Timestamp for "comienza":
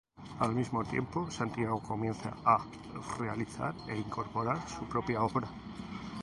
1.79-2.33